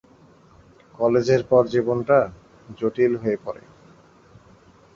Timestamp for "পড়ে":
3.45-3.63